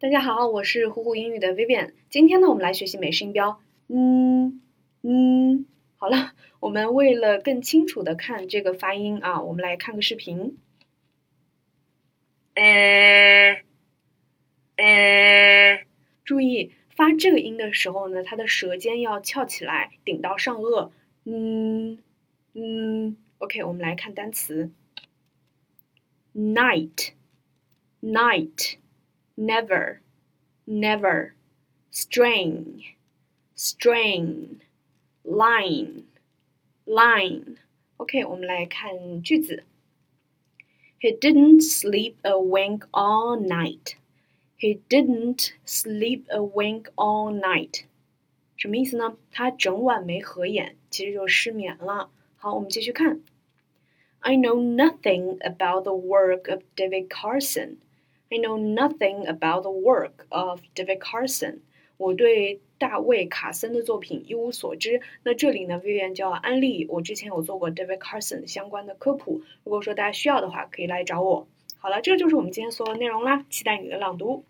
[0.00, 1.92] 大家好，我是虎虎英语的 Vivian。
[2.08, 3.60] 今天呢，我们来学习美式音标。
[3.86, 4.62] 嗯
[5.02, 5.66] 嗯，
[5.98, 10.56] 好了，我们为了更清楚的看这个发音啊，我们来看个视频。
[12.54, 13.62] 呃
[14.76, 15.84] 呃，
[16.24, 20.92] 注意发这个音的时候呢，它的舌尖要翘起来，顶到上颚。
[21.24, 21.98] 嗯
[22.54, 24.70] 嗯，OK，我们来看单词。
[26.34, 27.10] Night，night。
[29.39, 29.99] never,
[30.65, 31.33] never,
[31.91, 32.81] strain,
[33.55, 34.61] strain,
[35.23, 36.03] line,
[36.85, 37.57] line.
[37.97, 39.63] OK，我们来看句子。
[40.99, 43.95] He didn't sleep a wink all night.
[44.57, 47.83] He didn't sleep a wink all night.
[48.57, 49.17] 什么意思呢？
[49.31, 52.09] 他整晚没合眼，其实就失眠了。
[52.37, 53.21] 好，我们继续看。
[54.19, 57.77] I know nothing about the work of David Carson.
[58.32, 61.62] I know nothing about the work of David Carson。
[61.96, 65.00] 我对大卫卡森的作品一无所知。
[65.24, 69.42] 那这里呢，Vivian 就要安利我之前有做过 David Carson 相关的科普。
[69.64, 71.48] 如果说大家需要的话，可以来找我。
[71.78, 74.44] 好了，这就是我们今天所有内容啦，期待你的朗读。